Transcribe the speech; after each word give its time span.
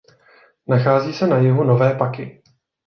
Nachází 0.67 1.13
se 1.13 1.27
na 1.27 1.37
jihu 1.37 1.63
Nové 1.63 1.95
Paky. 1.95 2.43